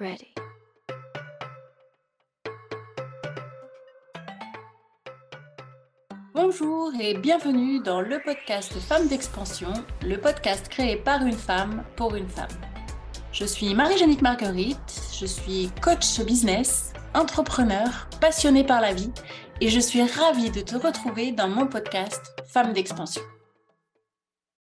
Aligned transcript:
ready. 0.00 0.28
Bonjour 6.34 6.92
et 7.00 7.14
bienvenue 7.14 7.80
dans 7.80 8.00
le 8.00 8.20
podcast 8.24 8.72
Femmes 8.78 9.08
d'expansion, 9.08 9.72
le 10.02 10.16
podcast 10.16 10.68
créé 10.68 10.96
par 10.96 11.22
une 11.22 11.32
femme 11.32 11.84
pour 11.96 12.14
une 12.14 12.28
femme. 12.28 12.46
Je 13.32 13.44
suis 13.44 13.74
Marie-Jeannick 13.74 14.22
Marguerite, 14.22 15.00
je 15.18 15.26
suis 15.26 15.70
coach 15.82 16.20
business, 16.20 16.92
entrepreneur, 17.14 18.08
passionnée 18.20 18.64
par 18.64 18.80
la 18.80 18.94
vie 18.94 19.12
et 19.60 19.68
je 19.68 19.80
suis 19.80 20.02
ravie 20.02 20.50
de 20.50 20.60
te 20.60 20.76
retrouver 20.76 21.32
dans 21.32 21.48
mon 21.48 21.66
podcast 21.66 22.22
Femmes 22.46 22.72
d'expansion. 22.72 23.22